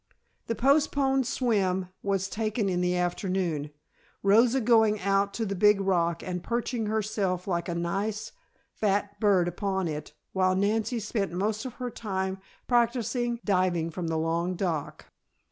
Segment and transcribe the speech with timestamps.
[0.47, 3.69] The postponed swim was taken in the afternoon,
[4.23, 8.31] Rosa going out to the big rock and perching herself like a nice,
[8.73, 14.17] fat bird upon it, while Nancy spent most of her time practising diving from the
[14.17, 15.05] long dock.